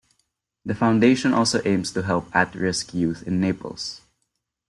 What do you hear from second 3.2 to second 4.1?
in Naples.